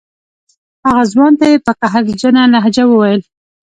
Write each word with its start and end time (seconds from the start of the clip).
هغه 0.85 1.03
ځوان 1.11 1.33
ته 1.39 1.45
یې 1.51 1.57
په 1.65 1.71
قهرجنه 1.79 2.41
لهجه 2.53 2.83
وویل. 2.87 3.21